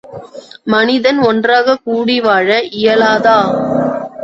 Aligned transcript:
மனிதன் 0.65 1.19
ஒன்றாகக் 1.19 1.83
கூடி 1.83 2.21
வாழ 2.21 2.47
இயலாதா? 2.73 3.37